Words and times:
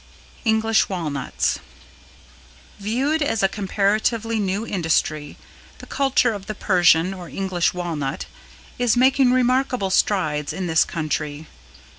English 0.45 0.89
Walnuts. 0.89 1.59
Viewed 2.79 3.21
as 3.21 3.43
a 3.43 3.47
comparatively 3.47 4.39
new 4.39 4.65
industry, 4.65 5.37
the 5.77 5.85
culture 5.85 6.33
of 6.33 6.47
the 6.47 6.55
Persian 6.55 7.13
or 7.13 7.29
English 7.29 7.71
Walnut 7.75 8.25
is 8.79 8.97
making 8.97 9.31
remarkable 9.31 9.91
strides 9.91 10.53
in 10.53 10.65
this 10.65 10.85
country. 10.85 11.45